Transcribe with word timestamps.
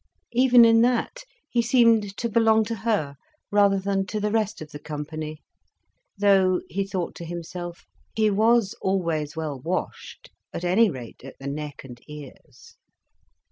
Even 0.31 0.65
in 0.65 0.81
that 0.81 1.25
he 1.47 1.61
seemed 1.61 2.17
to 2.17 2.27
belong 2.27 2.65
to 2.65 2.73
her, 2.73 3.17
rather 3.51 3.77
than 3.77 4.03
to 4.07 4.19
the 4.19 4.31
rest 4.31 4.59
of 4.59 4.71
the 4.71 4.79
company; 4.79 5.43
though, 6.17 6.59
he 6.69 6.87
thought 6.87 7.13
to 7.13 7.23
himself, 7.23 7.85
he 8.15 8.27
was 8.31 8.73
always 8.81 9.35
well 9.35 9.59
washed, 9.59 10.31
at 10.53 10.63
any 10.63 10.89
rate 10.89 11.23
at 11.23 11.37
the 11.37 11.45
neck 11.47 11.83
and 11.83 12.01
ears. 12.07 12.77